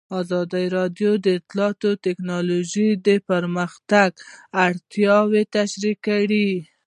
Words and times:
ازادي 0.19 0.65
راډیو 0.77 1.11
د 1.23 1.25
اطلاعاتی 1.39 1.91
تکنالوژي 2.05 2.89
د 3.05 3.07
پراختیا 3.27 4.03
اړتیاوې 4.65 5.41
تشریح 5.55 5.95
کړي. 6.07 6.49